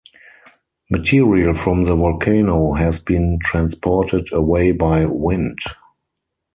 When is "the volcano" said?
1.83-2.73